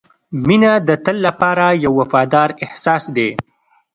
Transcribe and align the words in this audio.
•مینه 0.45 0.71
د 0.87 0.89
تل 1.05 1.17
لپاره 1.27 1.65
یو 1.85 1.91
وفادار 1.99 2.49
احساس 2.65 3.03
دی. 3.15 3.29